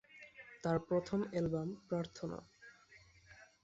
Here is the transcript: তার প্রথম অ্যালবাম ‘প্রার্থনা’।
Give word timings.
তার 0.63 0.77
প্রথম 0.87 1.19
অ্যালবাম 1.31 1.69
‘প্রার্থনা’। 1.87 2.39